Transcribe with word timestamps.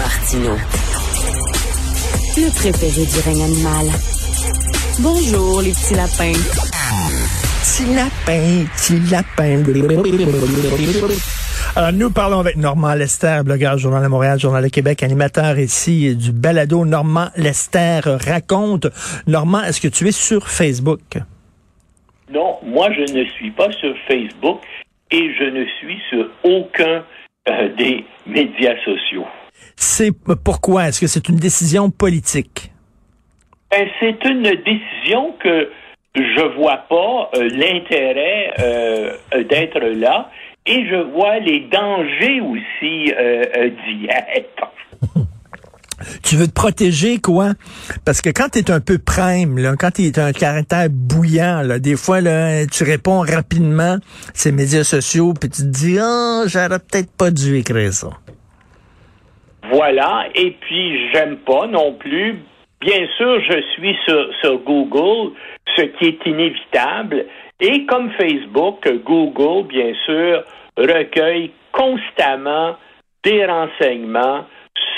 Martino. 0.00 0.56
Le 2.38 2.50
préféré 2.54 3.04
du 3.04 3.20
règne 3.20 3.42
animal. 3.42 3.86
Bonjour, 5.00 5.60
les 5.60 5.72
petits 5.72 5.94
lapins. 5.94 6.40
Petit 7.60 7.84
lapin, 7.94 8.64
petit 8.76 8.98
lapin. 9.10 9.62
Alors, 11.76 11.92
nous 11.92 12.10
parlons 12.10 12.40
avec 12.40 12.56
Normand 12.56 12.94
Lester, 12.94 13.40
blogueur 13.44 13.76
Journal 13.76 14.02
de 14.02 14.08
Montréal, 14.08 14.40
Journal 14.40 14.64
de 14.64 14.70
Québec, 14.70 15.02
animateur 15.02 15.58
ici 15.58 16.16
du 16.16 16.32
balado 16.32 16.86
Normand 16.86 17.28
Lester 17.36 18.00
raconte. 18.04 18.86
Normand, 19.26 19.64
est-ce 19.64 19.82
que 19.82 19.88
tu 19.88 20.08
es 20.08 20.12
sur 20.12 20.48
Facebook? 20.48 21.18
Non, 22.32 22.56
moi, 22.62 22.88
je 22.92 23.02
ne 23.12 23.24
suis 23.32 23.50
pas 23.50 23.70
sur 23.72 23.94
Facebook 24.08 24.62
et 25.10 25.30
je 25.38 25.44
ne 25.44 25.66
suis 25.78 26.00
sur 26.08 26.26
aucun 26.42 27.04
euh, 27.50 27.68
des 27.76 28.06
médias 28.26 28.76
sociaux. 28.82 29.26
C'est 29.76 30.12
pourquoi? 30.44 30.88
Est-ce 30.88 31.00
que 31.00 31.06
c'est 31.06 31.28
une 31.28 31.36
décision 31.36 31.90
politique? 31.90 32.72
Ben, 33.70 33.88
c'est 34.00 34.24
une 34.24 34.42
décision 34.42 35.34
que 35.42 35.70
je 36.14 36.56
vois 36.56 36.84
pas 36.88 37.30
euh, 37.36 37.48
l'intérêt 37.50 38.52
euh, 38.58 39.14
d'être 39.48 39.78
là 39.78 40.30
et 40.66 40.86
je 40.88 40.96
vois 41.12 41.38
les 41.38 41.60
dangers 41.60 42.40
aussi 42.40 43.06
d'y 43.06 44.06
être. 44.06 44.72
Tu 46.22 46.36
veux 46.36 46.46
te 46.46 46.52
protéger, 46.52 47.18
quoi? 47.18 47.52
Parce 48.04 48.22
que 48.22 48.30
quand 48.30 48.50
tu 48.50 48.60
es 48.60 48.70
un 48.70 48.80
peu 48.80 48.98
prime, 48.98 49.58
là, 49.58 49.74
quand 49.78 49.90
tu 49.92 50.02
es 50.06 50.18
un 50.18 50.32
caractère 50.32 50.88
bouillant, 50.90 51.62
là, 51.62 51.78
des 51.78 51.96
fois, 51.96 52.20
là, 52.20 52.66
tu 52.66 52.84
réponds 52.84 53.20
rapidement 53.20 53.98
ces 54.32 54.52
médias 54.52 54.84
sociaux, 54.84 55.34
puis 55.34 55.50
tu 55.50 55.62
te 55.62 55.66
dis, 55.66 55.98
ah, 55.98 56.42
oh, 56.42 56.48
j'aurais 56.48 56.78
peut-être 56.78 57.10
pas 57.12 57.30
dû 57.30 57.56
écrire 57.56 57.92
ça. 57.92 58.08
Voilà. 59.70 60.26
Et 60.34 60.52
puis, 60.52 61.10
j'aime 61.12 61.38
pas 61.38 61.66
non 61.66 61.94
plus. 61.94 62.38
Bien 62.80 63.06
sûr, 63.16 63.40
je 63.40 63.60
suis 63.74 63.96
sur, 64.06 64.58
Google, 64.58 65.32
ce 65.76 65.82
qui 65.82 66.06
est 66.06 66.26
inévitable. 66.26 67.26
Et 67.60 67.84
comme 67.84 68.10
Facebook, 68.12 68.88
Google, 69.04 69.68
bien 69.68 69.92
sûr, 70.06 70.44
recueille 70.76 71.52
constamment 71.72 72.76
des 73.22 73.44
renseignements 73.44 74.46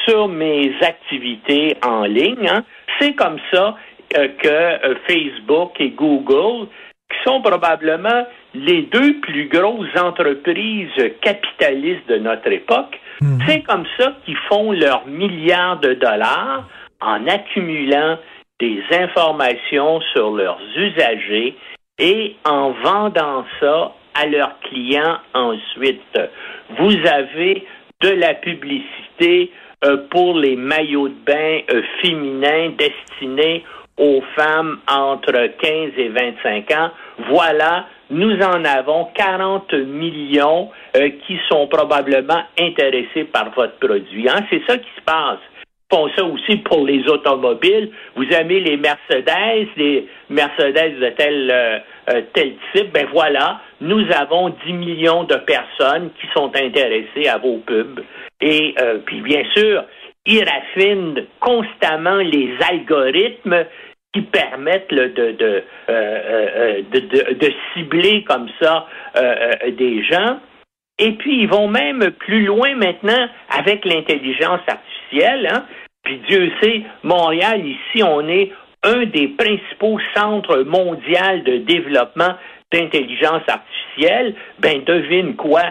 sur 0.07 0.29
mes 0.29 0.73
activités 0.81 1.77
en 1.85 2.05
ligne. 2.05 2.49
Hein. 2.49 2.65
C'est 3.01 3.15
comme 3.15 3.39
ça 3.53 3.77
euh, 4.17 4.29
que 4.41 4.49
euh, 4.49 4.95
Facebook 5.09 5.73
et 5.81 5.91
Google, 5.91 6.69
qui 7.11 7.17
sont 7.25 7.43
probablement 7.43 8.27
les 8.55 8.83
deux 8.83 9.21
plus 9.21 9.49
grosses 9.49 9.97
entreprises 9.99 10.91
capitalistes 11.21 12.09
de 12.09 12.19
notre 12.19 12.51
époque, 12.53 12.99
mhm. 13.21 13.39
c'est 13.47 13.63
comme 13.63 13.85
ça 13.99 14.15
qu'ils 14.25 14.37
font 14.49 14.73
leurs 14.73 15.07
milliards 15.07 15.81
de 15.81 15.95
dollars 15.95 16.69
en 17.01 17.27
accumulant 17.27 18.19
des 18.61 18.83
informations 18.93 20.01
sur 20.13 20.31
leurs 20.31 20.61
usagers 20.77 21.57
et 21.99 22.37
en 22.45 22.71
vendant 22.71 23.45
ça 23.61 23.93
à 24.15 24.27
leurs 24.27 24.59
clients 24.61 25.19
ensuite. 25.35 26.19
Vous 26.79 26.95
avez 27.07 27.67
de 28.03 28.11
la 28.11 28.35
publicité 28.35 29.51
euh, 29.85 29.97
pour 30.11 30.39
les 30.39 30.57
maillots 30.57 31.09
de 31.09 31.25
bain 31.27 31.61
euh, 31.71 31.83
féminins 32.01 32.71
destinés 32.79 33.65
aux 33.99 34.23
femmes 34.37 34.79
entre 34.89 35.33
15 35.33 35.93
et 35.97 36.09
25 36.09 36.71
ans. 36.73 36.91
Voilà, 37.29 37.87
nous 38.13 38.37
en 38.41 38.65
avons 38.65 39.09
40 39.15 39.73
millions 39.73 40.71
euh, 40.97 41.11
qui 41.27 41.39
sont 41.51 41.67
probablement 41.67 42.43
intéressés 42.59 43.25
par 43.25 43.51
votre 43.55 43.79
produit. 43.79 44.29
Hein? 44.29 44.45
C'est 44.51 44.63
ça 44.67 44.79
qui 44.79 44.91
se 44.97 45.03
passe 45.05 45.39
font 45.93 46.09
ça 46.17 46.25
aussi 46.25 46.57
pour 46.57 46.87
les 46.87 47.07
automobiles. 47.07 47.91
Vous 48.17 48.25
aimez 48.25 48.61
les 48.61 48.79
Mercedes, 48.79 49.69
les 49.77 50.09
Mercedes 50.31 50.99
de 50.99 51.09
tel, 51.11 51.83
tel 52.33 52.55
type, 52.75 52.95
ben 52.95 53.07
voilà, 53.13 53.61
nous 53.83 54.03
avons 54.11 54.55
10 54.65 54.73
millions 54.73 55.25
de 55.25 55.35
personnes 55.35 56.09
qui 56.19 56.27
sont 56.35 56.51
intéressées 56.57 57.29
à 57.29 57.37
vos 57.37 57.59
pubs. 57.59 58.01
Et 58.41 58.75
euh, 58.81 58.99
puis 59.05 59.21
bien 59.21 59.43
sûr, 59.55 59.85
ils 60.27 60.45
raffinent 60.45 61.27
constamment 61.41 62.17
les 62.17 62.55
algorithmes 62.69 63.65
qui 64.13 64.23
permettent 64.23 64.91
de, 64.91 65.09
de, 65.09 65.45
euh, 65.45 65.63
euh, 65.89 66.83
de, 66.91 67.35
de, 67.35 67.53
cibler 67.73 68.25
comme 68.25 68.49
ça 68.61 68.87
des 69.71 70.05
gens. 70.05 70.39
Et 70.99 71.13
puis, 71.13 71.43
ils 71.43 71.49
vont 71.49 71.69
même 71.69 72.11
plus 72.19 72.45
loin 72.45 72.75
maintenant 72.75 73.29
avec 73.49 73.85
l'intelligence 73.85 74.61
artificielle. 74.69 75.49
Hein. 75.51 75.65
Puis 76.05 76.21
Dieu 76.29 76.53
sait, 76.61 76.83
Montréal, 77.03 77.65
ici, 77.65 78.03
on 78.03 78.29
est 78.29 78.53
un 78.83 79.07
des 79.07 79.29
principaux 79.29 79.99
centres 80.15 80.59
mondiaux 80.65 81.39
de 81.45 81.59
développement 81.59 82.35
d'intelligence 82.73 83.43
artificielle. 83.47 84.35
Ben, 84.59 84.83
devine 84.85 85.37
quoi? 85.37 85.63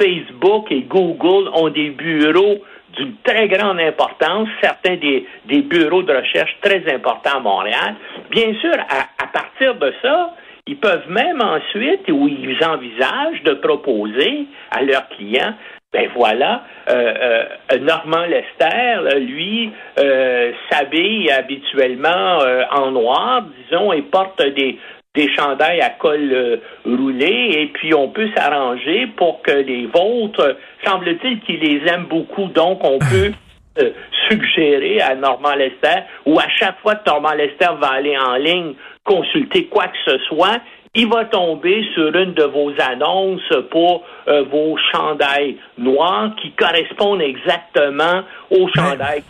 Facebook 0.00 0.70
et 0.70 0.82
Google 0.82 1.48
ont 1.54 1.68
des 1.68 1.90
bureaux 1.90 2.58
d'une 2.96 3.14
très 3.24 3.48
grande 3.48 3.80
importance, 3.80 4.48
certains 4.62 4.96
des, 4.96 5.26
bureaux 5.62 6.02
de 6.02 6.12
recherche 6.12 6.56
très 6.62 6.82
importants 6.92 7.38
à 7.38 7.40
Montréal. 7.40 7.96
Bien 8.30 8.54
sûr, 8.60 8.72
à, 8.72 9.26
partir 9.26 9.74
de 9.76 9.92
ça, 10.02 10.34
ils 10.66 10.76
peuvent 10.76 11.08
même 11.08 11.40
ensuite, 11.42 12.08
ou 12.10 12.28
ils 12.28 12.64
envisagent 12.64 13.42
de 13.44 13.54
proposer 13.54 14.46
à 14.70 14.82
leurs 14.82 15.08
clients, 15.10 15.54
ben 15.92 16.08
voilà, 16.14 16.64
euh, 16.88 17.44
euh, 17.72 17.78
Normand 17.78 18.26
Lester, 18.26 19.20
lui, 19.20 19.70
euh, 19.98 20.52
s'habille 20.68 21.30
habituellement 21.30 22.38
en 22.72 22.90
noir, 22.90 23.42
disons, 23.42 23.92
et 23.92 24.02
porte 24.02 24.42
des, 24.42 24.78
des 25.14 25.32
chandails 25.34 25.80
à 25.80 25.90
col 25.90 26.32
euh, 26.32 26.56
roulé 26.84 27.50
et 27.52 27.66
puis 27.68 27.94
on 27.94 28.08
peut 28.08 28.28
s'arranger 28.36 29.06
pour 29.16 29.42
que 29.42 29.52
les 29.52 29.86
vôtres, 29.86 30.56
semble-t-il 30.84 31.40
qu'ils 31.40 31.60
les 31.60 31.86
aiment 31.88 32.06
beaucoup, 32.06 32.46
donc 32.46 32.80
on 32.82 32.98
peut 33.10 33.32
euh, 33.78 33.90
suggérer 34.28 35.00
à 35.00 35.14
Normand 35.14 35.54
Lester 35.54 36.02
ou 36.26 36.38
à 36.38 36.48
chaque 36.58 36.80
fois 36.80 36.96
que 36.96 37.08
Normand 37.08 37.34
Lester 37.34 37.70
va 37.80 37.92
aller 37.92 38.16
en 38.18 38.34
ligne 38.36 38.74
consulter 39.04 39.66
quoi 39.66 39.84
que 39.84 39.98
ce 40.04 40.18
soit, 40.26 40.60
il 40.94 41.08
va 41.08 41.24
tomber 41.24 41.84
sur 41.94 42.14
une 42.14 42.34
de 42.34 42.44
vos 42.44 42.72
annonces 42.80 43.52
pour 43.70 44.04
euh, 44.28 44.44
vos 44.44 44.76
chandails 44.92 45.56
noirs 45.76 46.30
qui 46.40 46.52
correspondent 46.52 47.22
exactement 47.22 48.22
aux 48.50 48.68
chandails 48.74 49.24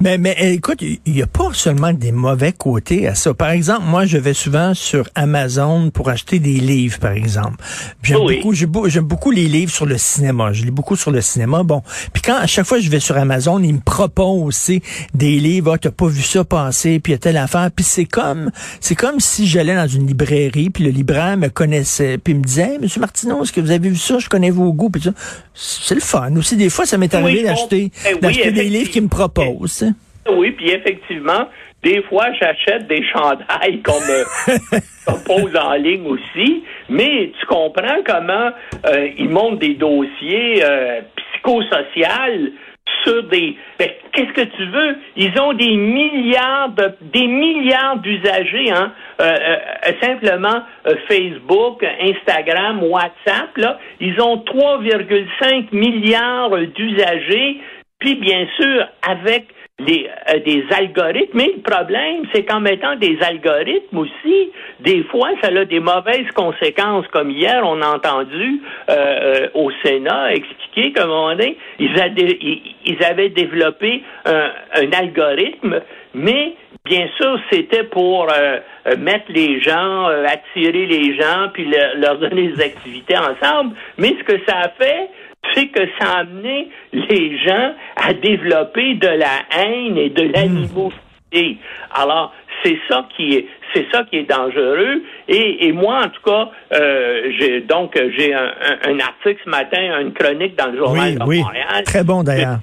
mais, 0.00 0.18
mais 0.18 0.36
eh, 0.38 0.52
écoute, 0.52 0.82
il 0.82 1.12
n'y 1.12 1.22
a 1.22 1.26
pas 1.26 1.50
seulement 1.52 1.92
des 1.92 2.12
mauvais 2.12 2.52
côtés 2.52 3.06
à 3.06 3.14
ça. 3.14 3.34
Par 3.34 3.50
exemple, 3.50 3.84
moi, 3.84 4.04
je 4.04 4.18
vais 4.18 4.34
souvent 4.34 4.74
sur 4.74 5.08
Amazon 5.14 5.90
pour 5.90 6.08
acheter 6.08 6.38
des 6.38 6.54
livres, 6.54 6.98
par 6.98 7.12
exemple. 7.12 7.56
J'aime 8.02 8.18
beaucoup, 8.18 8.54
j'aime 8.88 9.04
beaucoup 9.04 9.30
les 9.30 9.46
livres 9.46 9.72
sur 9.72 9.86
le 9.86 9.98
cinéma. 9.98 10.52
Je 10.52 10.64
lis 10.64 10.70
beaucoup 10.70 10.96
sur 10.96 11.10
le 11.10 11.20
cinéma. 11.20 11.62
Bon, 11.62 11.82
puis 12.12 12.22
quand 12.22 12.36
à 12.36 12.46
chaque 12.46 12.66
fois 12.66 12.80
je 12.80 12.90
vais 12.90 13.00
sur 13.00 13.16
Amazon, 13.16 13.62
ils 13.62 13.74
me 13.74 13.80
proposent 13.80 14.44
aussi 14.46 14.82
des 15.14 15.38
livres. 15.38 15.72
Ah, 15.74 15.78
t'as 15.78 15.90
pas 15.90 16.06
vu 16.06 16.22
ça 16.22 16.44
passer, 16.44 16.98
puis 16.98 17.12
il 17.12 17.14
y 17.14 17.16
a 17.16 17.18
telle 17.18 17.36
affaire. 17.36 17.70
Puis 17.74 17.84
c'est 17.84 18.06
comme, 18.06 18.50
c'est 18.80 18.94
comme 18.94 19.20
si 19.20 19.46
j'allais 19.46 19.76
dans 19.76 19.88
une 19.88 20.06
librairie, 20.06 20.70
puis 20.70 20.84
le 20.84 20.90
libraire 20.90 21.36
me 21.36 21.48
connaissait, 21.48 22.18
puis 22.18 22.32
il 22.32 22.40
me 22.40 22.44
disait, 22.44 22.78
Monsieur 22.80 23.00
Martineau, 23.00 23.42
est-ce 23.42 23.52
que 23.52 23.60
vous 23.60 23.70
avez 23.70 23.88
vu 23.88 23.96
ça? 23.96 24.18
Je 24.18 24.28
connais 24.28 24.50
vos 24.50 24.72
goûts. 24.72 24.90
Puis 24.90 25.02
ça, 25.02 25.12
c'est 25.54 25.94
le 25.94 26.00
fun. 26.00 26.34
Aussi, 26.36 26.56
des 26.56 26.70
fois, 26.70 26.86
ça 26.86 26.98
m'est 26.98 27.14
arrivé 27.14 27.44
d'acheter, 27.44 27.90
eh 28.08 28.18
d'acheter 28.18 28.52
des 28.52 28.68
livres 28.68 28.90
qui 28.90 29.00
me 29.00 29.08
proposent 29.08 29.27
oui, 30.30 30.50
puis 30.52 30.70
effectivement, 30.70 31.48
des 31.82 32.02
fois, 32.02 32.26
j'achète 32.32 32.86
des 32.88 33.04
chandails 33.04 33.82
qu'on 33.82 34.00
me 34.00 34.24
propose 35.06 35.56
en 35.56 35.74
ligne 35.74 36.06
aussi, 36.06 36.64
mais 36.88 37.32
tu 37.38 37.46
comprends 37.46 38.02
comment 38.04 38.50
euh, 38.86 39.08
ils 39.16 39.28
montent 39.28 39.60
des 39.60 39.74
dossiers 39.74 40.62
euh, 40.64 41.00
psychosociaux 41.16 42.52
sur 43.04 43.22
des. 43.28 43.56
Ben, 43.78 43.88
qu'est-ce 44.12 44.32
que 44.32 44.56
tu 44.56 44.66
veux? 44.66 44.96
Ils 45.16 45.38
ont 45.40 45.52
des 45.52 45.76
milliards 45.76 46.70
de 46.70 46.92
des 47.12 47.26
milliards 47.26 47.98
d'usagers, 47.98 48.72
hein. 48.72 48.92
Euh, 49.20 49.56
simplement 50.02 50.62
Facebook, 51.08 51.84
Instagram, 52.00 52.82
WhatsApp, 52.82 53.56
là, 53.56 53.78
ils 54.00 54.20
ont 54.20 54.36
3,5 54.38 55.66
milliards 55.72 56.56
d'usagers 56.74 57.60
puis, 57.98 58.14
bien 58.16 58.46
sûr, 58.56 58.86
avec 59.02 59.46
des, 59.80 60.08
euh, 60.28 60.38
des 60.40 60.64
algorithmes. 60.70 61.36
Mais 61.36 61.52
le 61.54 61.62
problème, 61.62 62.24
c'est 62.32 62.44
qu'en 62.44 62.60
mettant 62.60 62.96
des 62.96 63.18
algorithmes 63.22 63.98
aussi, 63.98 64.50
des 64.80 65.04
fois, 65.04 65.30
ça 65.42 65.48
a 65.48 65.64
des 65.64 65.80
mauvaises 65.80 66.30
conséquences. 66.34 67.06
Comme 67.08 67.30
hier, 67.30 67.62
on 67.64 67.80
a 67.82 67.94
entendu 67.94 68.60
euh, 68.90 68.94
euh 68.94 69.48
au 69.54 69.70
Sénat 69.84 70.34
expliquer 70.34 70.92
qu'à 70.92 71.04
un 71.04 71.06
moment 71.06 71.36
ils, 71.78 72.62
ils 72.84 73.04
avaient 73.04 73.28
développé 73.30 74.02
un, 74.24 74.50
un, 74.74 74.92
algorithme, 74.92 75.80
mais 76.14 76.54
bien 76.84 77.08
sûr, 77.16 77.38
c'était 77.50 77.84
pour 77.84 78.28
euh, 78.30 78.58
mettre 78.98 79.26
les 79.28 79.60
gens, 79.60 80.06
attirer 80.06 80.86
les 80.86 81.16
gens, 81.16 81.48
puis 81.52 81.72
leur 81.96 82.18
donner 82.18 82.48
des 82.48 82.62
activités 82.62 83.16
ensemble. 83.16 83.74
Mais 83.96 84.14
ce 84.18 84.24
que 84.24 84.40
ça 84.46 84.58
a 84.58 84.68
fait, 84.70 85.08
c'est 85.54 85.68
que 85.68 85.80
ça 85.98 86.10
a 86.10 86.18
amené 86.20 86.68
les 86.92 87.38
gens 87.38 87.74
à 87.98 88.14
développer 88.14 88.94
de 88.94 89.08
la 89.08 89.42
haine 89.56 89.96
et 89.96 90.10
de 90.10 90.22
l'animosité. 90.32 91.58
Alors, 91.94 92.32
c'est 92.62 92.78
ça 92.88 93.06
qui 93.16 93.34
est 93.34 93.46
c'est 93.74 93.86
ça 93.92 94.02
qui 94.04 94.16
est 94.16 94.24
dangereux. 94.24 95.02
Et, 95.28 95.72
moi, 95.72 96.00
en 96.06 96.08
tout 96.08 96.22
cas, 96.24 96.48
euh, 96.72 97.30
j'ai 97.38 97.60
donc 97.60 98.00
j'ai 98.16 98.32
un, 98.32 98.98
article 98.98 99.40
ce 99.44 99.50
matin, 99.50 100.00
une 100.00 100.12
chronique 100.14 100.56
dans 100.56 100.68
le 100.68 100.78
journal 100.78 101.18
de 101.18 101.24
oui. 101.24 101.40
Montréal. 101.40 101.84
Très 101.84 102.02
bon 102.02 102.22
d'ailleurs. 102.22 102.60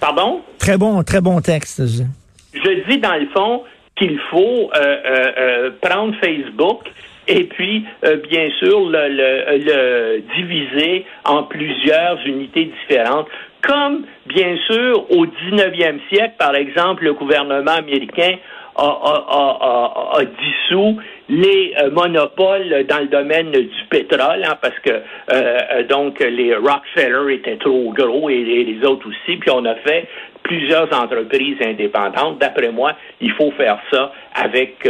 Pardon? 0.00 0.42
Très 0.58 0.78
bon, 0.78 1.02
très 1.02 1.20
bon 1.20 1.40
texte. 1.40 1.82
Je 1.86 2.88
dis 2.88 2.98
dans 2.98 3.16
le 3.16 3.26
fond 3.34 3.64
qu'il 3.96 4.18
faut 4.30 4.70
euh, 4.74 4.96
euh, 5.06 5.70
prendre 5.80 6.14
Facebook 6.20 6.80
et 7.28 7.44
puis, 7.44 7.84
bien 8.30 8.50
sûr, 8.58 8.88
le, 8.88 10.20
diviser 10.36 11.04
en 11.24 11.42
plusieurs 11.44 12.18
unités 12.24 12.70
différentes. 12.80 13.28
Comme, 13.62 14.04
bien 14.26 14.56
sûr, 14.66 15.10
au 15.10 15.26
19e 15.26 15.98
siècle, 16.08 16.34
par 16.38 16.54
exemple, 16.54 17.04
le 17.04 17.14
gouvernement 17.14 17.72
américain 17.72 18.36
a, 18.76 20.18
dissous 20.40 20.98
les 21.28 21.74
euh, 21.80 21.90
monopoles 21.90 22.84
dans 22.88 22.98
le 22.98 23.06
domaine 23.06 23.50
du 23.50 23.84
pétrole, 23.90 24.44
hein, 24.44 24.56
parce 24.60 24.78
que 24.80 24.90
euh, 24.90 25.00
euh, 25.32 25.82
donc 25.84 26.20
les 26.20 26.54
Rockefeller 26.54 27.34
étaient 27.34 27.56
trop 27.56 27.92
gros 27.92 28.28
et, 28.30 28.44
les 28.44 28.86
autres 28.86 29.08
aussi, 29.08 29.36
puis 29.38 29.50
on 29.50 29.64
a 29.64 29.74
fait 29.76 30.06
plusieurs 30.46 30.92
entreprises 30.92 31.56
indépendantes. 31.60 32.38
D'après 32.38 32.70
moi, 32.70 32.92
il 33.20 33.32
faut 33.32 33.50
faire 33.52 33.78
ça 33.90 34.12
avec 34.34 34.88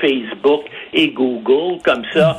Facebook 0.00 0.64
et 0.92 1.08
Google, 1.08 1.82
comme 1.84 2.04
ça. 2.12 2.38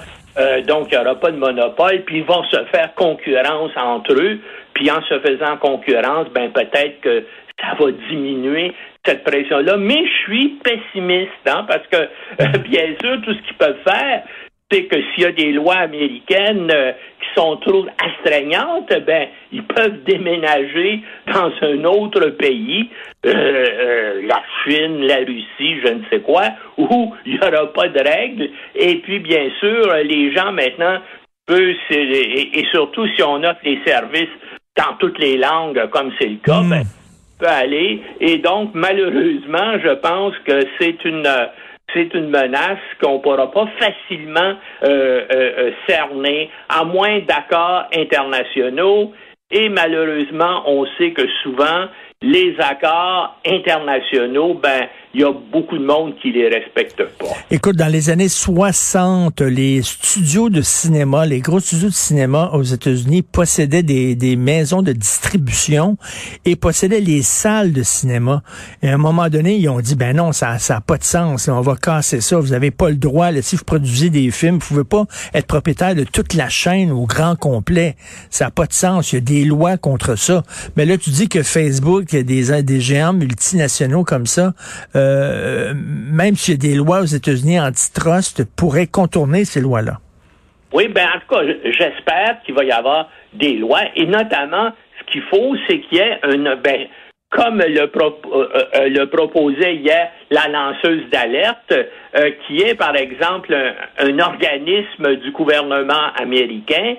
donc, 0.67 0.87
il 0.91 0.97
n'y 0.97 1.03
aura 1.03 1.15
pas 1.15 1.31
de 1.31 1.37
monopole, 1.37 2.03
puis 2.05 2.19
ils 2.19 2.23
vont 2.23 2.43
se 2.45 2.63
faire 2.71 2.93
concurrence 2.95 3.71
entre 3.75 4.13
eux, 4.13 4.39
puis 4.73 4.89
en 4.89 5.01
se 5.01 5.19
faisant 5.19 5.57
concurrence, 5.57 6.27
ben 6.33 6.51
peut-être 6.51 7.01
que 7.01 7.25
ça 7.59 7.75
va 7.79 7.91
diminuer 8.09 8.73
cette 9.05 9.23
pression-là. 9.23 9.77
Mais 9.77 10.05
je 10.05 10.23
suis 10.23 10.59
pessimiste, 10.63 11.31
hein, 11.47 11.65
parce 11.67 11.87
que, 11.87 11.97
euh, 11.97 12.57
bien 12.69 12.87
sûr, 13.01 13.21
tout 13.23 13.33
ce 13.33 13.41
qu'ils 13.41 13.57
peuvent 13.57 13.83
faire, 13.87 14.23
c'est 14.71 14.83
que 14.85 14.97
s'il 14.97 15.23
y 15.23 15.25
a 15.25 15.31
des 15.31 15.51
lois 15.53 15.75
américaines 15.75 16.69
euh, 16.73 16.91
qui 16.91 17.39
sont 17.39 17.55
trop 17.57 17.85
astreignantes, 18.03 18.91
ben 19.05 19.29
ils 19.51 19.63
peuvent 19.63 20.03
déménager 20.03 21.01
dans 21.33 21.51
un 21.61 21.83
autre 21.85 22.29
pays, 22.31 22.89
euh, 23.25 24.21
la 24.27 24.41
Chine, 24.63 25.05
la 25.05 25.17
Russie, 25.17 25.79
je 25.83 25.93
ne 25.93 26.03
sais 26.09 26.19
quoi, 26.19 26.49
où 26.77 27.13
il 27.25 27.33
n'y 27.33 27.39
aura 27.39 27.71
pas 27.71 27.87
de 27.87 27.99
règles. 27.99 28.49
Et 28.75 28.95
puis 28.95 29.19
bien 29.19 29.49
sûr, 29.59 29.93
les 30.03 30.33
gens 30.35 30.51
maintenant 30.51 30.99
peuvent, 31.45 31.75
et, 31.89 32.65
surtout 32.71 33.07
si 33.15 33.23
on 33.23 33.43
offre 33.43 33.61
les 33.63 33.79
services 33.85 34.27
dans 34.75 34.95
toutes 34.99 35.19
les 35.19 35.37
langues, 35.37 35.89
comme 35.91 36.11
c'est 36.19 36.27
le 36.27 36.37
cas, 36.43 36.61
hmm. 36.61 36.69
ben, 36.69 36.83
peut 37.39 37.47
aller. 37.47 38.01
Et 38.19 38.39
donc, 38.39 38.71
malheureusement, 38.73 39.79
je 39.81 39.93
pense 39.95 40.33
que 40.45 40.59
c'est 40.79 41.05
une 41.05 41.27
c'est 41.97 42.13
une 42.13 42.29
menace 42.29 42.79
qu'on 43.01 43.15
ne 43.15 43.19
pourra 43.19 43.51
pas 43.51 43.67
facilement 43.79 44.53
euh, 44.83 44.83
euh, 44.83 45.25
euh, 45.33 45.71
cerner, 45.87 46.49
à 46.69 46.83
moins 46.83 47.19
d'accords 47.21 47.85
internationaux. 47.95 49.13
Et 49.49 49.69
malheureusement, 49.69 50.63
on 50.67 50.85
sait 50.97 51.11
que 51.11 51.27
souvent, 51.41 51.87
les 52.23 52.55
accords 52.59 53.39
internationaux, 53.45 54.55
ben, 54.55 54.87
il 55.13 55.21
y 55.21 55.23
a 55.23 55.31
beaucoup 55.31 55.77
de 55.77 55.85
monde 55.85 56.15
qui 56.19 56.31
les 56.31 56.49
respecte 56.49 56.97
pas. 57.17 57.25
Écoute, 57.51 57.75
dans 57.75 57.91
les 57.91 58.09
années 58.09 58.27
60, 58.27 59.41
les 59.41 59.83
studios 59.83 60.49
de 60.49 60.61
cinéma, 60.61 61.27
les 61.27 61.41
gros 61.41 61.59
studios 61.59 61.89
de 61.89 61.93
cinéma 61.93 62.49
aux 62.53 62.63
États-Unis 62.63 63.21
possédaient 63.21 63.83
des, 63.83 64.15
des 64.15 64.35
maisons 64.35 64.81
de 64.81 64.93
distribution 64.93 65.95
et 66.43 66.55
possédaient 66.55 67.01
les 67.01 67.21
salles 67.21 67.71
de 67.71 67.83
cinéma. 67.83 68.41
Et 68.81 68.89
à 68.89 68.95
un 68.95 68.97
moment 68.97 69.29
donné, 69.29 69.55
ils 69.55 69.69
ont 69.69 69.79
dit, 69.79 69.95
ben 69.95 70.15
non, 70.15 70.31
ça 70.31 70.57
n'a 70.69 70.81
pas 70.81 70.97
de 70.97 71.03
sens, 71.03 71.47
on 71.47 71.61
va 71.61 71.75
casser 71.75 72.19
ça, 72.21 72.39
vous 72.39 72.49
n'avez 72.49 72.71
pas 72.71 72.89
le 72.89 72.97
droit, 72.97 73.29
là, 73.29 73.43
si 73.43 73.55
vous 73.55 73.63
produisez 73.63 74.09
des 74.09 74.31
films, 74.31 74.57
vous 74.57 74.67
pouvez 74.67 74.83
pas 74.83 75.05
être 75.35 75.47
propriétaire 75.47 75.93
de 75.93 76.03
toute 76.03 76.33
la 76.33 76.49
chaîne 76.49 76.91
au 76.91 77.05
grand 77.05 77.35
complet. 77.35 77.95
Ça 78.31 78.45
n'a 78.45 78.51
pas 78.51 78.65
de 78.65 78.73
sens, 78.73 79.11
il 79.11 79.15
y 79.15 79.17
a 79.19 79.21
des 79.21 79.45
lois 79.45 79.77
contre 79.77 80.15
ça. 80.15 80.41
Mais 80.75 80.85
là, 80.85 80.97
tu 80.97 81.11
dis 81.11 81.29
que 81.29 81.43
Facebook, 81.43 82.06
a 82.15 82.23
des, 82.23 82.63
des 82.63 82.79
géants 82.79 83.13
multinationaux 83.13 84.03
comme 84.03 84.25
ça, 84.25 84.53
euh, 84.95 85.73
même 85.75 86.35
s'il 86.35 86.53
y 86.53 86.57
a 86.57 86.71
des 86.71 86.75
lois 86.75 87.01
aux 87.01 87.05
États-Unis 87.05 87.59
antitrust, 87.59 88.45
pourraient 88.55 88.87
contourner 88.87 89.45
ces 89.45 89.61
lois-là. 89.61 89.99
Oui, 90.73 90.87
ben 90.87 91.07
en 91.07 91.19
tout 91.19 91.35
cas, 91.35 91.41
j'espère 91.65 92.41
qu'il 92.45 92.55
va 92.55 92.63
y 92.63 92.71
avoir 92.71 93.09
des 93.33 93.53
lois 93.53 93.81
et 93.95 94.05
notamment 94.05 94.71
ce 94.99 95.11
qu'il 95.11 95.23
faut, 95.23 95.55
c'est 95.67 95.79
qu'il 95.81 95.97
y 95.97 96.01
ait 96.01 96.19
une 96.33 96.55
ben, 96.63 96.87
comme 97.29 97.57
le, 97.57 97.81
euh, 97.81 98.47
euh, 98.75 98.89
le 98.89 99.05
proposait 99.05 99.75
hier 99.75 100.09
la 100.31 100.47
lanceuse 100.47 101.09
d'alerte, 101.11 101.73
qui 102.47 102.61
est 102.61 102.73
par 102.73 102.95
exemple 102.95 103.53
un, 103.99 104.19
organisme 104.19 105.17
du 105.17 105.31
gouvernement 105.31 106.13
américain 106.19 106.95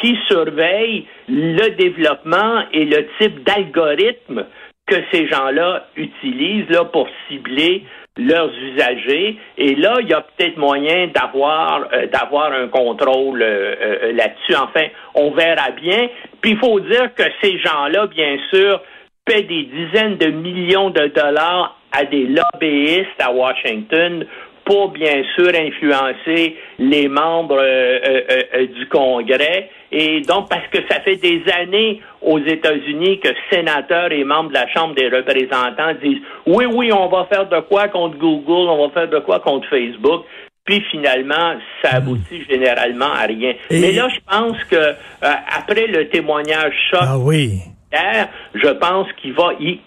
qui 0.00 0.16
surveille 0.28 1.06
le 1.28 1.68
développement 1.76 2.64
et 2.72 2.84
le 2.84 3.06
type 3.18 3.44
d'algorithme 3.44 4.46
que 4.86 4.96
ces 5.12 5.28
gens-là 5.28 5.86
utilisent 5.96 6.68
là, 6.68 6.84
pour 6.84 7.08
cibler 7.28 7.84
leurs 8.16 8.50
usagers. 8.52 9.38
Et 9.56 9.74
là, 9.76 9.94
il 10.00 10.08
y 10.08 10.12
a 10.12 10.20
peut-être 10.20 10.56
moyen 10.56 11.08
d'avoir 11.08 11.88
euh, 11.92 12.64
un 12.64 12.68
contrôle 12.68 13.42
euh, 13.42 13.74
euh, 13.80 14.12
là-dessus. 14.12 14.54
Enfin, 14.56 14.86
on 15.14 15.30
verra 15.30 15.70
bien. 15.70 16.08
Puis 16.40 16.52
il 16.52 16.58
faut 16.58 16.80
dire 16.80 17.14
que 17.14 17.22
ces 17.42 17.58
gens-là, 17.58 18.08
bien 18.08 18.36
sûr, 18.50 18.82
paient 19.24 19.42
des 19.42 19.64
dizaines 19.64 20.16
de 20.16 20.26
millions 20.26 20.90
de 20.90 21.06
dollars 21.06 21.76
à 21.92 22.04
des 22.04 22.26
lobbyistes 22.26 23.20
à 23.20 23.32
Washington 23.32 24.24
pour 24.70 24.90
bien 24.90 25.24
sûr 25.34 25.48
influencer 25.48 26.54
les 26.78 27.08
membres 27.08 27.58
euh, 27.58 27.98
euh, 28.06 28.42
euh, 28.54 28.66
du 28.68 28.86
Congrès. 28.86 29.68
Et 29.90 30.20
donc, 30.20 30.48
parce 30.48 30.68
que 30.68 30.78
ça 30.88 31.00
fait 31.00 31.16
des 31.16 31.42
années 31.60 32.00
aux 32.22 32.38
États-Unis 32.38 33.18
que 33.18 33.30
sénateurs 33.50 34.12
et 34.12 34.22
membres 34.22 34.50
de 34.50 34.54
la 34.54 34.68
Chambre 34.68 34.94
des 34.94 35.08
représentants 35.08 35.92
disent 36.00 36.22
oui, 36.46 36.66
oui, 36.72 36.92
on 36.92 37.08
va 37.08 37.24
faire 37.24 37.48
de 37.48 37.58
quoi 37.62 37.88
contre 37.88 38.16
Google, 38.16 38.70
on 38.70 38.86
va 38.86 38.92
faire 38.92 39.10
de 39.10 39.18
quoi 39.18 39.40
contre 39.40 39.68
Facebook. 39.68 40.24
Puis 40.64 40.80
finalement, 40.92 41.56
ça 41.82 41.96
aboutit 41.96 42.44
généralement 42.48 43.12
à 43.12 43.26
rien. 43.26 43.54
Mais 43.72 43.90
là, 43.90 44.06
je 44.08 44.20
pense 44.24 44.62
que 44.70 44.94
après 45.20 45.88
le 45.88 46.08
témoignage 46.10 46.74
choc 46.92 47.00
ah 47.02 47.18
oui 47.18 47.58
je 47.92 48.68
pense 48.78 49.06
qu'ils 49.20 49.34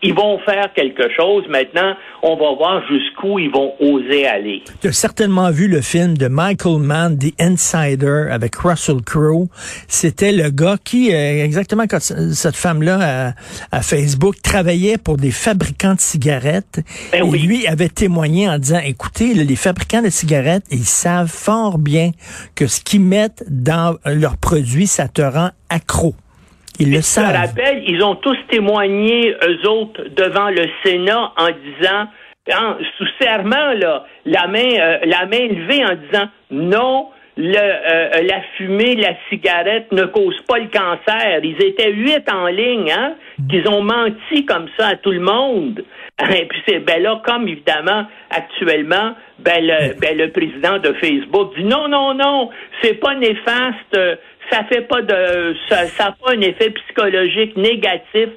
ils, 0.02 0.14
vont 0.14 0.38
faire 0.40 0.74
quelque 0.74 1.10
chose. 1.16 1.46
Maintenant, 1.50 1.96
on 2.22 2.36
va 2.36 2.54
voir 2.56 2.84
jusqu'où 2.88 3.40
ils 3.40 3.50
vont 3.50 3.74
oser 3.80 4.28
aller. 4.28 4.64
Tu 4.82 4.88
as 4.88 4.94
certainement 4.94 5.52
vu 5.52 5.68
le 5.68 5.82
film 5.82 6.18
de 6.18 6.28
Michael 6.28 6.80
Mann, 6.80 7.18
The 7.18 7.34
Insider, 7.40 8.28
avec 8.30 8.56
Russell 8.56 9.02
Crowe. 9.06 9.48
C'était 9.88 10.32
le 10.32 10.50
gars 10.50 10.78
qui, 10.84 11.14
euh, 11.14 11.44
exactement 11.44 11.84
quand 11.88 12.02
cette 12.02 12.56
femme-là 12.56 13.34
à, 13.72 13.82
Facebook, 13.82 14.42
travaillait 14.42 14.98
pour 14.98 15.18
des 15.18 15.32
fabricants 15.32 15.96
de 15.96 16.00
cigarettes. 16.00 16.82
Ben 17.12 17.26
et 17.34 17.38
lui 17.38 17.68
avait 17.68 17.90
témoigné 17.90 18.50
en 18.50 18.58
disant, 18.58 18.80
écoutez, 18.84 19.34
les 19.34 19.56
fabricants 19.56 20.02
de 20.02 20.10
cigarettes, 20.10 20.66
ils 20.72 20.86
savent 20.86 21.32
fort 21.32 21.78
bien 21.78 22.12
que 22.56 22.68
ce 22.68 22.82
qu'ils 22.82 23.02
mettent 23.02 23.44
dans 23.48 23.98
leurs 24.06 24.38
produits, 24.38 24.88
ça 24.88 25.08
te 25.08 25.22
rend 25.22 25.52
accro. 25.70 26.16
Ils 26.80 26.92
le 26.92 27.02
savent. 27.02 27.36
rappelle, 27.36 27.84
ils 27.88 28.04
ont 28.04 28.16
tous 28.16 28.38
témoigné, 28.50 29.36
eux 29.48 29.70
autres, 29.70 30.04
devant 30.16 30.50
le 30.50 30.68
Sénat 30.84 31.32
en 31.38 31.48
disant, 31.48 32.08
sous 32.98 33.08
serment, 33.22 33.74
là, 33.74 34.06
la 34.26 34.48
main, 34.48 34.60
euh, 34.60 34.98
la 35.06 35.26
main 35.26 35.48
levée 35.48 35.86
en 35.86 35.96
disant 35.96 36.30
non, 36.52 37.10
le, 37.36 37.58
euh, 37.58 38.22
la 38.24 38.42
fumée, 38.58 38.96
la 38.96 39.16
cigarette 39.30 39.92
ne 39.92 40.04
cause 40.06 40.40
pas 40.48 40.60
le 40.60 40.68
cancer. 40.68 41.40
Ils 41.44 41.62
étaient 41.64 41.92
huit 41.92 42.30
en 42.32 42.48
ligne, 42.48 42.92
hein, 42.92 43.16
mm. 43.40 43.48
qu'ils 43.48 43.68
ont 43.68 43.82
menti 43.82 44.46
comme 44.46 44.68
ça 44.78 44.88
à 44.90 44.96
tout 44.96 45.12
le 45.12 45.20
monde. 45.20 45.84
Et 46.30 46.46
puis 46.46 46.62
c'est 46.68 46.80
ben 46.80 47.02
là, 47.02 47.22
comme 47.26 47.48
évidemment 47.48 48.06
actuellement, 48.30 49.16
ben 49.40 49.66
le, 49.66 50.00
ben 50.00 50.16
le 50.16 50.30
président 50.30 50.78
de 50.78 50.94
Facebook 50.94 51.56
dit 51.58 51.64
non, 51.64 51.88
non, 51.88 52.14
non, 52.14 52.50
c'est 52.82 53.00
pas 53.00 53.16
néfaste 53.16 53.98
ça 54.52 54.64
fait 54.66 54.82
pas 54.82 55.02
de 55.02 55.56
ça, 55.70 55.88
ça 55.88 56.16
pas 56.22 56.34
un 56.34 56.42
effet 56.42 56.70
psychologique 56.72 57.56
négatif 57.58 58.30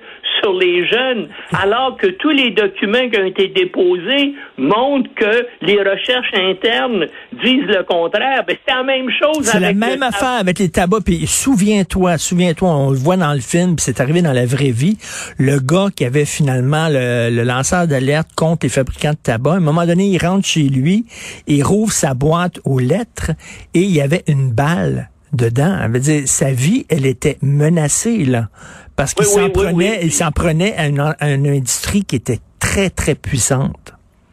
sur 0.43 0.53
les 0.53 0.87
jeunes, 0.87 1.29
alors 1.53 1.97
que 1.97 2.09
tous 2.09 2.31
les 2.31 2.51
documents 2.51 3.09
qui 3.11 3.19
ont 3.19 3.25
été 3.25 3.49
déposés 3.49 4.35
montrent 4.59 5.11
que 5.15 5.47
les 5.63 5.79
recherches 5.79 6.33
internes 6.35 7.07
disent 7.43 7.67
le 7.67 7.83
contraire. 7.85 8.45
Ben, 8.47 8.57
c'est 8.67 8.75
la 8.75 8.83
même 8.83 9.09
chose. 9.11 9.45
C'est 9.45 9.61
la 9.61 9.73
même 9.73 10.03
affaire 10.03 10.39
avec 10.41 10.59
les 10.59 10.69
tabacs. 10.69 11.05
Puis 11.05 11.27
souviens-toi, 11.27 12.19
souviens-toi, 12.19 12.69
on 12.69 12.91
le 12.91 12.97
voit 12.97 13.17
dans 13.17 13.33
le 13.33 13.41
film, 13.41 13.77
puis 13.77 13.85
c'est 13.85 14.01
arrivé 14.01 14.23
dans 14.23 14.33
la 14.33 14.47
vraie 14.47 14.71
vie. 14.71 14.99
Le 15.39 15.59
gars 15.59 15.89
qui 15.95 16.05
avait 16.05 16.27
finalement 16.27 16.89
le, 16.89 17.31
le 17.31 17.43
lanceur 17.43 17.87
d'alerte 17.87 18.29
contre 18.37 18.67
les 18.67 18.71
fabricants 18.71 19.13
de 19.13 19.17
tabac, 19.23 19.53
à 19.53 19.57
un 19.57 19.61
moment 19.61 19.87
donné, 19.87 20.07
il 20.07 20.19
rentre 20.19 20.47
chez 20.47 20.69
lui, 20.69 21.07
il 21.47 21.63
rouvre 21.63 21.93
sa 21.93 22.15
boîte 22.15 22.61
aux 22.65 22.79
lettres 22.79 23.31
et 23.75 23.81
il 23.81 23.91
y 23.91 24.01
avait 24.01 24.25
une 24.29 24.53
balle 24.53 25.09
dedans. 25.37 25.79
Elle 25.83 25.93
veut 25.93 26.01
dire, 26.01 26.23
sa 26.27 26.51
vie, 26.51 26.87
elle 26.89 27.07
était 27.07 27.37
menacée, 27.43 28.25
là. 28.25 28.49
Parce 28.97 29.15
qu'il 29.15 29.27
s'en 29.27 29.51
prenait, 29.51 30.01
il 30.03 30.13
s'en 30.13 30.33
prenait 30.33 30.75
à 30.77 30.87
une, 30.87 31.01
à 31.01 31.31
une 31.31 31.47
industrie 31.47 32.05
qui 32.05 32.17
était 32.17 32.39
très, 32.59 32.89
très 32.89 33.15
puissante. 33.15 33.93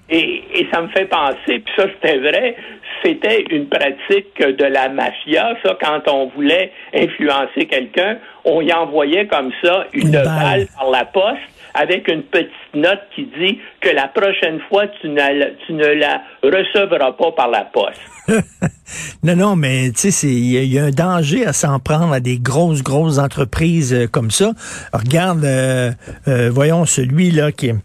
Et, 0.10 0.44
et 0.54 0.68
ça 0.72 0.82
me 0.82 0.88
fait 0.90 1.06
penser, 1.06 1.60
puis 1.60 1.74
ça 1.76 1.86
c'était 1.96 2.20
vrai, 2.20 2.56
c'était 3.04 3.44
une 3.50 3.68
pratique 3.68 4.38
de 4.40 4.66
la 4.66 4.90
mafia, 4.90 5.56
ça, 5.64 5.78
quand 5.82 6.08
on 6.12 6.28
voulait 6.28 6.72
influencer 6.94 7.66
quelqu'un, 7.66 8.18
on 8.46 8.62
y 8.62 8.72
envoyait 8.72 9.28
comme 9.28 9.52
ça 9.64 9.86
une, 9.94 10.12
balle. 10.12 10.68
par 10.78 10.90
la 10.92 11.06
poste 11.06 11.53
avec 11.74 12.08
une 12.08 12.24
petite 12.24 12.52
note 12.74 13.02
qui 13.16 13.28
dit 13.40 13.60
que 13.82 13.90
la 13.90 14.08
prochaine 14.08 14.60
fois, 14.70 14.88
tu, 14.88 15.10
tu 15.66 15.74
ne 15.74 15.88
la 15.88 16.22
recevras 16.44 17.14
pas 17.14 17.32
par 17.32 17.50
la 17.50 17.66
poste. 17.66 18.02
non, 19.24 19.36
non, 19.36 19.56
mais 19.56 19.92
tu 19.92 20.12
sais, 20.12 20.28
il 20.28 20.74
y, 20.74 20.80
a 20.80 20.86
un 20.86 20.92
danger 20.92 21.46
à 21.46 21.54
s'en 21.54 21.80
prendre 21.80 22.14
à 22.14 22.20
des 22.20 22.38
grosses, 22.38 22.84
grosses 22.84 23.18
entreprises 23.18 23.94
euh, 23.94 24.08
comme 24.08 24.32
ça. 24.32 24.52
Regarde, 24.94 25.44
euh, 25.44 25.92
euh, 26.28 26.50
voyons 26.52 26.86
celui-là 26.86 27.52
qui 27.52 27.70
est 27.70 27.76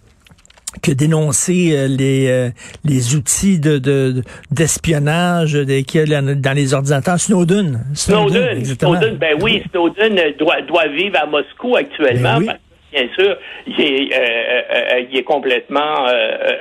que 0.82 0.92
dénoncer 0.92 1.70
euh, 1.72 1.88
les 1.88 2.50
les 2.84 3.16
outils 3.16 3.58
de 3.58 4.22
d'espionnage 4.50 5.54
de, 5.54 6.14
a 6.14 6.34
dans 6.34 6.52
les 6.52 6.74
ordinateurs 6.74 7.18
Snowden. 7.18 7.86
Snowden, 7.94 8.64
Snowden, 8.64 9.16
ben 9.16 9.38
oui, 9.40 9.62
Snowden 9.70 10.20
doit 10.38 10.60
doit 10.62 10.86
vivre 10.88 11.18
à 11.20 11.26
Moscou 11.26 11.74
actuellement. 11.74 12.38
Ben 12.40 12.58
bien 12.92 13.08
sûr, 13.18 13.36
il 13.66 13.80
est, 13.80 14.18
euh, 14.18 15.00
il 15.10 15.18
est 15.18 15.22
complètement 15.22 16.06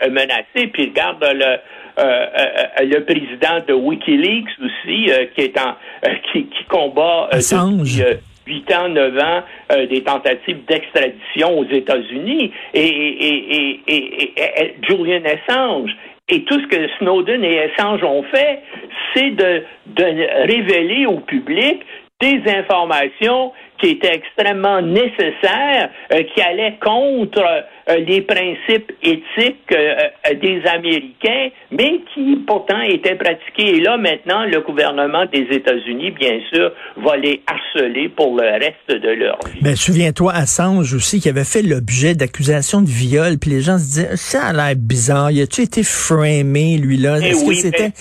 menacé. 0.10 0.67
Puis 0.74 0.86
regarde 0.86 1.24
le 1.24 1.57
le 2.00 3.00
président 3.00 3.60
de 3.67 3.74
WikiLeaks 3.74 4.50
aussi, 4.63 5.10
qui 5.34 5.41
est 5.41 5.57
en 5.57 5.75
qui, 6.31 6.46
qui 6.46 6.63
combat 6.65 7.27
Assange. 7.31 8.03
8 8.48 8.74
ans, 8.74 8.89
9 8.89 9.17
ans 9.19 9.43
euh, 9.72 9.86
des 9.88 10.01
tentatives 10.01 10.63
d'extradition 10.65 11.60
aux 11.60 11.65
États-Unis 11.65 12.51
et, 12.74 12.88
et, 12.88 13.81
et, 13.88 14.34
et, 14.38 14.75
Julian 14.88 15.22
Assange. 15.25 15.91
Et 16.29 16.43
tout 16.43 16.60
ce 16.60 16.67
que 16.67 16.88
Snowden 17.00 17.43
et 17.43 17.60
Assange 17.63 18.03
ont 18.03 18.24
fait, 18.24 18.60
c'est 19.13 19.31
de, 19.31 19.63
de 19.88 20.03
révéler 20.48 21.05
au 21.05 21.19
public 21.19 21.81
des 22.19 22.41
informations 22.48 23.53
qui 23.79 23.91
étaient 23.91 24.15
extrêmement 24.15 24.81
nécessaires, 24.81 25.89
euh, 26.12 26.24
qui 26.34 26.41
allaient 26.41 26.77
contre 26.84 27.43
euh, 27.89 27.98
les 28.00 28.22
principes 28.22 28.91
éthiques 29.01 29.72
euh, 29.72 30.34
des 30.41 30.62
Américains, 30.65 31.50
mais 31.72 32.01
qui 32.13 32.43
pourtant 32.48 32.81
étaient 32.81 33.15
pratiqués. 33.15 33.77
Et 33.77 33.79
là, 33.79 33.98
maintenant, 33.98 34.46
le 34.46 34.62
gouvernement 34.62 35.25
des 35.25 35.48
États-Unis, 35.51 36.12
bien 36.12 36.39
sûr, 36.51 36.72
va 36.98 37.17
les 37.17 37.41
harceler 37.48 38.10
pour 38.10 38.36
le 38.36 38.43
reste 38.43 39.01
de 39.01 39.10
leur 39.10 39.39
vie. 39.46 39.60
Ben, 39.62 39.75
souviens-toi, 39.75 40.34
Assange 40.34 40.93
aussi, 40.93 41.19
qui 41.19 41.29
avait 41.29 41.43
fait 41.43 41.62
l'objet 41.62 42.15
d'accusations 42.15 42.81
de 42.81 42.89
viol, 42.89 43.38
puis 43.39 43.51
les 43.51 43.62
gens 43.62 43.77
se 43.77 43.84
disaient, 43.84 44.15
ça 44.15 44.48
a 44.48 44.53
l'air 44.53 44.75
bizarre, 44.75 45.31
il 45.31 45.41
a-tu 45.41 45.62
été 45.62 45.84
framé, 45.84 46.77
lui-là? 46.77 47.17
Eh 47.22 47.27
Est-ce 47.27 47.46
que 47.46 47.53
c'était 47.53 47.91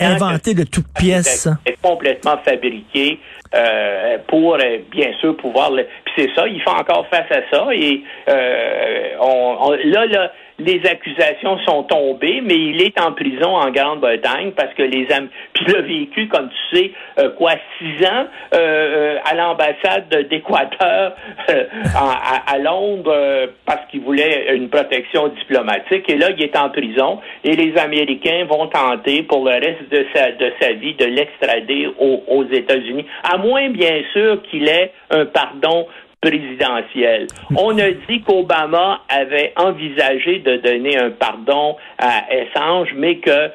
inventé 0.00 0.54
de 0.54 0.64
toutes 0.64 0.92
pièces? 0.96 1.48
Complètement 1.82 2.38
fabriqué. 2.44 3.18
Euh, 3.54 4.18
pour 4.26 4.54
euh, 4.54 4.78
bien 4.90 5.12
sûr 5.20 5.36
pouvoir 5.36 5.70
le. 5.70 5.86
Puis 6.04 6.14
c'est 6.16 6.34
ça, 6.34 6.48
il 6.48 6.60
fait 6.60 6.70
encore 6.70 7.06
face 7.06 7.30
à 7.30 7.40
ça 7.52 7.68
et 7.72 8.02
euh, 8.28 9.10
on, 9.20 9.70
là 9.84 10.06
là 10.06 10.32
les 10.58 10.80
accusations 10.86 11.58
sont 11.66 11.82
tombées, 11.84 12.40
mais 12.40 12.54
il 12.54 12.82
est 12.82 13.00
en 13.00 13.12
prison 13.12 13.56
en 13.56 13.70
Grande-Bretagne 13.70 14.52
parce 14.52 14.72
que 14.74 14.82
les 14.82 15.10
am 15.12 15.28
puis 15.52 15.64
il 15.68 15.76
a 15.76 15.80
vécu, 15.80 16.28
comme 16.28 16.48
tu 16.48 16.76
sais, 16.76 16.90
euh, 17.18 17.30
quoi, 17.30 17.52
six 17.78 18.06
ans 18.06 18.26
euh, 18.54 18.58
euh 18.58 19.18
à 19.24 19.34
l'ambassade 19.34 20.08
d'Équateur 20.28 21.16
euh, 21.50 21.64
à, 21.94 22.52
à, 22.52 22.58
Londres 22.58 23.48
parce 23.64 23.86
qu'il 23.90 24.00
voulait 24.00 24.54
une 24.54 24.68
protection 24.68 25.28
diplomatique. 25.28 26.08
Et 26.08 26.16
là, 26.16 26.30
il 26.36 26.42
est 26.42 26.56
en 26.56 26.70
prison 26.70 27.20
et 27.42 27.56
les 27.56 27.76
Américains 27.78 28.44
vont 28.44 28.66
tenter 28.68 29.22
pour 29.22 29.44
le 29.44 29.52
reste 29.52 29.88
de 29.90 30.06
sa 30.14 30.32
de 30.32 30.52
sa 30.60 30.72
vie 30.72 30.94
de 30.94 31.06
l'extrader 31.06 31.88
aux, 31.98 32.22
aux 32.28 32.44
États-Unis, 32.44 33.06
à 33.22 33.38
moins 33.38 33.70
bien 33.70 34.02
sûr 34.12 34.42
qu'il 34.42 34.68
ait 34.68 34.92
un 35.10 35.26
pardon 35.26 35.86
présidentielle. 36.24 37.26
On 37.56 37.78
a 37.78 37.90
dit 38.08 38.22
qu'Obama 38.22 39.00
avait 39.08 39.52
envisagé 39.56 40.40
de 40.40 40.56
donner 40.56 40.96
un 40.96 41.10
pardon 41.10 41.76
à 41.98 42.24
Assange, 42.30 42.88
mais 42.96 43.18
que 43.18 43.30
euh, 43.30 43.50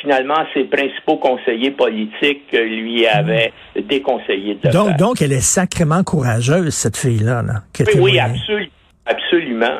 finalement 0.00 0.44
ses 0.54 0.64
principaux 0.64 1.16
conseillers 1.16 1.70
politiques 1.70 2.50
lui 2.52 3.06
avaient 3.06 3.52
déconseillé 3.76 4.54
de 4.62 4.70
donc, 4.70 4.96
Donc, 4.96 5.22
elle 5.22 5.32
est 5.32 5.40
sacrément 5.40 6.02
courageuse, 6.02 6.74
cette 6.74 6.96
fille-là. 6.96 7.42
Là, 7.42 7.62
oui, 7.80 8.00
oui 8.00 8.18
absolument. 8.18 8.70
Absolument. 9.06 9.78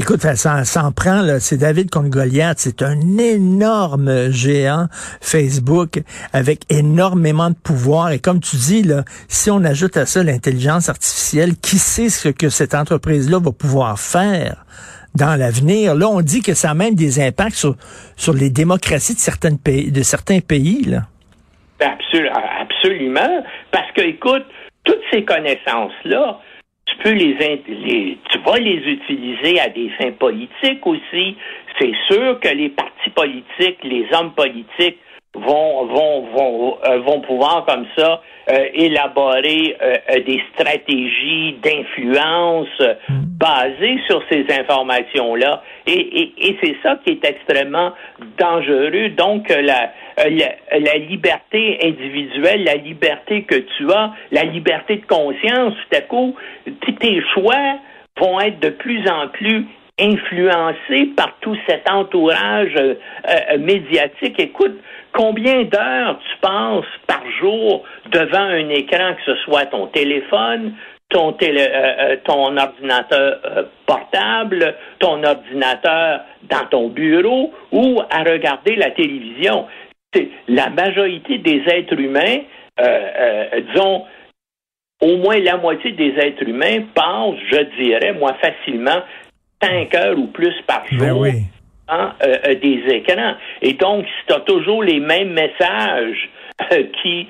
Écoute, 0.00 0.22
ça 0.22 0.64
s'en 0.64 0.92
prend, 0.92 1.20
là. 1.20 1.40
C'est 1.40 1.58
David 1.58 1.90
contre. 1.90 2.08
C'est 2.56 2.80
un 2.80 3.18
énorme 3.18 4.30
géant 4.30 4.86
Facebook 5.20 6.00
avec 6.32 6.60
énormément 6.70 7.50
de 7.50 7.54
pouvoir. 7.54 8.10
Et 8.10 8.18
comme 8.18 8.40
tu 8.40 8.56
dis, 8.56 8.82
là, 8.82 9.04
si 9.28 9.50
on 9.50 9.62
ajoute 9.62 9.98
à 9.98 10.06
ça 10.06 10.22
l'intelligence 10.22 10.88
artificielle, 10.88 11.54
qui 11.54 11.76
sait 11.76 12.08
ce 12.08 12.30
que 12.30 12.48
cette 12.48 12.72
entreprise-là 12.74 13.40
va 13.40 13.52
pouvoir 13.52 14.00
faire? 14.00 14.64
dans 15.14 15.38
l'avenir? 15.38 15.94
Là, 15.94 16.06
on 16.08 16.22
dit 16.22 16.40
que 16.40 16.54
ça 16.54 16.70
a 16.70 16.74
même 16.74 16.94
des 16.94 17.20
impacts 17.20 17.56
sur, 17.56 17.74
sur 18.16 18.32
les 18.32 18.48
démocraties 18.48 19.14
de, 19.14 19.18
certains 19.18 19.56
pays, 19.56 19.92
de 19.92 20.02
certains 20.02 20.40
pays. 20.40 20.84
Là. 20.84 21.00
Ben, 21.78 21.90
absolument. 22.62 23.44
Parce 23.70 23.90
que, 23.92 24.02
écoute, 24.02 24.46
toutes 24.84 25.02
ces 25.10 25.24
connaissances-là, 25.24 26.38
tu 26.90 26.96
peux 26.96 27.12
les, 27.12 28.18
tu 28.30 28.38
vas 28.38 28.58
les 28.58 28.76
utiliser 28.76 29.60
à 29.60 29.68
des 29.68 29.90
fins 29.90 30.12
politiques 30.12 30.86
aussi. 30.86 31.36
C'est 31.78 31.94
sûr 32.08 32.40
que 32.40 32.48
les 32.48 32.70
partis 32.70 33.10
politiques, 33.10 33.78
les 33.84 34.06
hommes 34.12 34.32
politiques 34.34 34.98
vont 35.34 35.86
vont 35.86 36.26
vont 36.34 36.78
euh, 36.84 36.98
vont 37.00 37.20
pouvoir 37.20 37.64
comme 37.66 37.86
ça 37.96 38.20
euh, 38.50 38.66
élaborer 38.74 39.76
euh, 39.80 39.96
des 40.26 40.42
stratégies 40.54 41.56
d'influence 41.62 42.68
mm. 43.08 43.20
basées 43.38 44.00
sur 44.08 44.22
ces 44.28 44.44
informations 44.50 45.36
là 45.36 45.62
et, 45.86 45.92
et, 45.92 46.48
et 46.48 46.58
c'est 46.62 46.76
ça 46.82 46.98
qui 47.04 47.12
est 47.12 47.24
extrêmement 47.24 47.92
dangereux 48.38 49.10
donc 49.10 49.48
la, 49.50 49.92
la, 50.18 50.78
la 50.78 50.98
liberté 50.98 51.78
individuelle 51.84 52.64
la 52.64 52.74
liberté 52.74 53.44
que 53.44 53.56
tu 53.76 53.92
as 53.92 54.12
la 54.32 54.42
liberté 54.42 54.96
de 54.96 55.06
conscience 55.06 55.74
tout 55.74 55.96
à 55.96 56.00
coup 56.00 56.34
tes 56.98 57.22
choix 57.34 57.78
vont 58.18 58.40
être 58.40 58.58
de 58.60 58.70
plus 58.70 59.08
en 59.08 59.28
plus 59.28 59.64
influencés 60.00 61.10
par 61.16 61.36
tout 61.40 61.56
cet 61.68 61.88
entourage 61.90 62.74
médiatique. 63.58 64.38
Écoute, 64.38 64.80
Combien 65.12 65.64
d'heures 65.64 66.20
tu 66.20 66.36
passes 66.40 66.84
par 67.06 67.22
jour 67.40 67.84
devant 68.12 68.38
un 68.38 68.68
écran, 68.68 69.14
que 69.14 69.32
ce 69.32 69.34
soit 69.42 69.66
ton 69.66 69.88
téléphone, 69.88 70.74
ton, 71.08 71.36
euh, 71.42 71.46
euh, 71.48 72.16
ordinateur 72.28 73.40
euh, 73.44 73.64
portable, 73.86 74.76
ton 75.00 75.24
ordinateur 75.24 76.20
dans 76.48 76.64
ton 76.70 76.88
bureau 76.88 77.52
ou 77.72 78.00
à 78.08 78.22
regarder 78.22 78.76
la 78.76 78.90
télévision? 78.92 79.66
La 80.48 80.70
majorité 80.70 81.38
des 81.38 81.62
êtres 81.68 81.98
humains, 81.98 82.40
disons, 83.74 84.04
au 85.00 85.16
moins 85.18 85.38
la 85.38 85.56
moitié 85.56 85.92
des 85.92 86.14
êtres 86.18 86.48
humains 86.48 86.82
passent, 86.94 87.38
je 87.48 87.60
dirais, 87.80 88.12
moi 88.14 88.34
facilement, 88.42 89.02
cinq 89.62 89.94
heures 89.94 90.18
ou 90.18 90.26
plus 90.28 90.54
par 90.66 90.82
ben 90.90 91.08
jour. 91.08 91.26
Euh, 91.90 92.06
euh, 92.22 92.54
des 92.54 92.84
écrans. 92.94 93.34
Et 93.62 93.72
donc, 93.72 94.04
si 94.04 94.26
tu 94.28 94.32
as 94.32 94.40
toujours 94.40 94.84
les 94.84 95.00
mêmes 95.00 95.32
messages 95.32 96.30
euh, 96.70 96.84
qui 97.02 97.26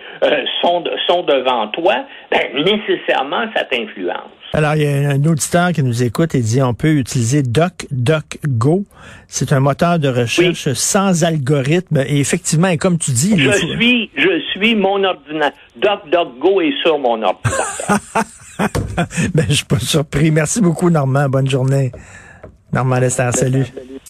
sont, 0.60 0.84
sont 1.06 1.22
devant 1.22 1.68
toi, 1.68 2.04
ben, 2.30 2.62
nécessairement, 2.62 3.46
ça 3.56 3.64
t'influence. 3.64 4.28
Alors, 4.52 4.74
il 4.74 4.82
y 4.82 4.86
a 4.86 5.12
un 5.12 5.24
auditeur 5.24 5.72
qui 5.72 5.82
nous 5.82 6.02
écoute 6.02 6.34
et 6.34 6.40
dit 6.40 6.60
on 6.60 6.74
peut 6.74 6.92
utiliser 6.92 7.42
DuckDuckGo. 7.42 8.84
C'est 9.28 9.54
un 9.54 9.60
moteur 9.60 9.98
de 9.98 10.08
recherche 10.08 10.70
sans 10.74 11.24
algorithme. 11.24 12.04
Et 12.06 12.20
effectivement, 12.20 12.76
comme 12.76 12.98
tu 12.98 13.12
dis... 13.12 13.38
Je 13.38 13.52
suis, 13.52 14.10
je 14.14 14.40
suis 14.52 14.74
mon 14.74 15.02
ordinateur. 15.04 15.56
DuckDuckGo 15.76 16.60
est 16.60 16.74
sur 16.82 16.98
mon 16.98 17.22
ordinateur. 17.22 17.98
ben, 19.34 19.46
je 19.48 19.54
suis 19.54 19.64
pas 19.64 19.78
surpris. 19.78 20.30
Merci 20.30 20.60
beaucoup, 20.60 20.90
Normand. 20.90 21.28
Bonne 21.28 21.48
journée. 21.48 21.92
Normand 22.72 22.98
Lester, 22.98 23.30
salut. 23.32 23.66